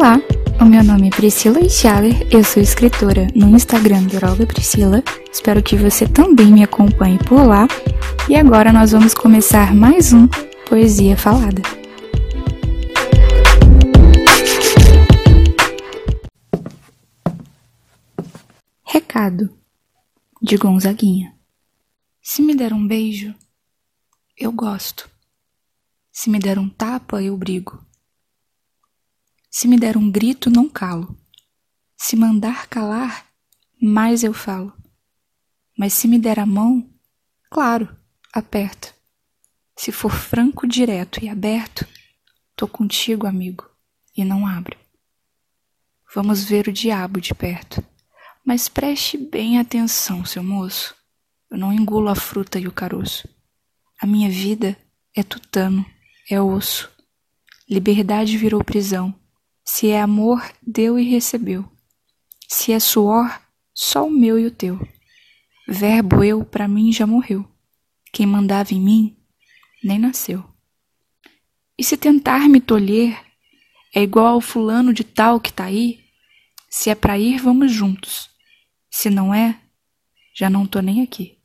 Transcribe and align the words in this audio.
Olá, 0.00 0.22
o 0.60 0.64
meu 0.64 0.84
nome 0.84 1.08
é 1.08 1.10
Priscila 1.10 1.68
Schaller, 1.68 2.24
eu 2.30 2.44
sou 2.44 2.62
escritora 2.62 3.26
no 3.34 3.48
Instagram 3.48 4.04
Droga 4.04 4.46
Priscila. 4.46 5.02
Espero 5.28 5.60
que 5.60 5.74
você 5.74 6.06
também 6.06 6.52
me 6.52 6.62
acompanhe 6.62 7.18
por 7.18 7.44
lá. 7.44 7.66
E 8.28 8.36
agora 8.36 8.72
nós 8.72 8.92
vamos 8.92 9.12
começar 9.12 9.74
mais 9.74 10.12
um 10.12 10.28
Poesia 10.68 11.16
Falada. 11.16 11.62
Recado 18.84 19.52
de 20.40 20.56
Gonzaguinha. 20.56 21.34
Se 22.22 22.40
me 22.40 22.54
der 22.54 22.72
um 22.72 22.86
beijo, 22.86 23.34
eu 24.36 24.52
gosto. 24.52 25.10
Se 26.12 26.30
me 26.30 26.38
der 26.38 26.56
um 26.56 26.68
tapa, 26.68 27.20
eu 27.20 27.36
brigo. 27.36 27.87
Se 29.50 29.66
me 29.66 29.78
der 29.78 29.96
um 29.96 30.10
grito, 30.10 30.50
não 30.50 30.68
calo. 30.68 31.16
Se 31.96 32.14
mandar 32.16 32.68
calar, 32.68 33.26
mais 33.80 34.22
eu 34.22 34.32
falo. 34.32 34.72
Mas 35.76 35.92
se 35.92 36.06
me 36.06 36.18
der 36.18 36.38
a 36.38 36.46
mão, 36.46 36.88
claro, 37.50 37.96
aperto. 38.32 38.94
Se 39.76 39.92
for 39.92 40.10
franco, 40.10 40.66
direto 40.66 41.24
e 41.24 41.28
aberto, 41.28 41.86
tô 42.54 42.66
contigo, 42.66 43.26
amigo, 43.26 43.68
e 44.16 44.24
não 44.24 44.46
abro. 44.46 44.76
Vamos 46.14 46.44
ver 46.44 46.68
o 46.68 46.72
diabo 46.72 47.20
de 47.20 47.34
perto. 47.34 47.84
Mas 48.44 48.68
preste 48.68 49.16
bem 49.18 49.58
atenção, 49.58 50.24
seu 50.24 50.42
moço. 50.42 50.94
Eu 51.50 51.58
não 51.58 51.72
engulo 51.72 52.08
a 52.08 52.14
fruta 52.14 52.58
e 52.58 52.66
o 52.66 52.72
caroço. 52.72 53.28
A 54.00 54.06
minha 54.06 54.30
vida 54.30 54.76
é 55.14 55.22
tutano, 55.22 55.84
é 56.30 56.40
osso. 56.40 56.90
Liberdade 57.68 58.36
virou 58.36 58.64
prisão. 58.64 59.17
Se 59.70 59.88
é 59.88 60.00
amor, 60.00 60.42
deu 60.66 60.98
e 60.98 61.04
recebeu. 61.04 61.62
Se 62.48 62.72
é 62.72 62.80
suor, 62.80 63.38
só 63.74 64.06
o 64.06 64.10
meu 64.10 64.38
e 64.38 64.46
o 64.46 64.50
teu. 64.50 64.80
Verbo 65.68 66.24
eu 66.24 66.42
para 66.42 66.66
mim 66.66 66.90
já 66.90 67.06
morreu. 67.06 67.46
Quem 68.10 68.26
mandava 68.26 68.72
em 68.72 68.80
mim 68.80 69.16
nem 69.84 69.98
nasceu. 69.98 70.42
E 71.76 71.84
se 71.84 71.98
tentar 71.98 72.48
me 72.48 72.62
tolher, 72.62 73.22
é 73.94 74.02
igual 74.02 74.28
ao 74.28 74.40
fulano 74.40 74.92
de 74.94 75.04
tal 75.04 75.38
que 75.38 75.52
tá 75.52 75.64
aí? 75.64 76.02
Se 76.70 76.88
é 76.88 76.94
para 76.94 77.18
ir, 77.18 77.38
vamos 77.38 77.70
juntos. 77.70 78.30
Se 78.90 79.10
não 79.10 79.34
é, 79.34 79.60
já 80.34 80.48
não 80.48 80.66
tô 80.66 80.80
nem 80.80 81.02
aqui. 81.02 81.37